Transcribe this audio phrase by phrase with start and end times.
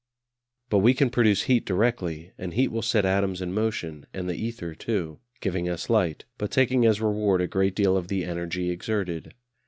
[0.71, 4.33] But we can produce heat directly, and heat will set atoms in motion, and the
[4.33, 8.71] ether too, giving us light, but taking as reward a great deal of the energy
[8.71, 9.35] exerted.